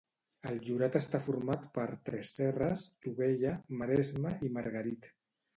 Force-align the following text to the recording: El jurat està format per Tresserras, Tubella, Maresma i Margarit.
El 0.51 0.55
jurat 0.67 0.95
està 0.99 1.19
format 1.25 1.67
per 1.75 1.85
Tresserras, 2.09 2.87
Tubella, 3.05 3.55
Maresma 3.83 4.37
i 4.49 4.55
Margarit. 4.57 5.11